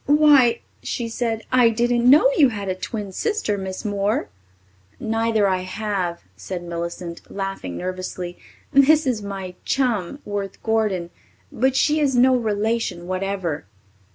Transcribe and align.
why!" 0.07 0.59
she 0.81 1.07
said. 1.07 1.43
"I 1.51 1.69
didn't 1.69 2.09
know 2.09 2.27
you 2.35 2.49
had 2.49 2.67
a 2.69 2.73
twin 2.73 3.11
sister, 3.11 3.55
Miss 3.55 3.85
Moore." 3.85 4.29
"Neither 4.99 5.47
I 5.47 5.59
have," 5.59 6.23
said 6.35 6.63
Millicent, 6.63 7.21
laughing 7.29 7.77
nervously. 7.77 8.39
"This 8.73 9.05
is 9.05 9.21
my 9.21 9.53
chum, 9.63 10.17
Worth 10.25 10.63
Gordon, 10.63 11.11
but 11.51 11.75
she 11.75 11.99
is 11.99 12.15
no 12.15 12.35
relation 12.35 13.05
whatever." 13.05 13.67